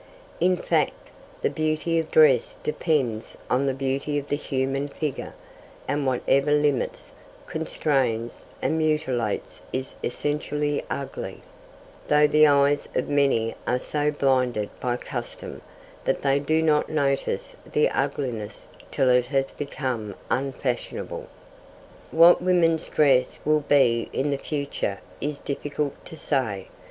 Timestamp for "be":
23.59-24.09